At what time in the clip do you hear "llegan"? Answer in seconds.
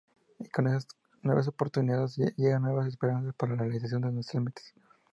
2.35-2.63